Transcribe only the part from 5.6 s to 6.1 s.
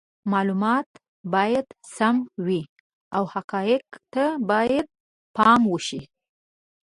وشي.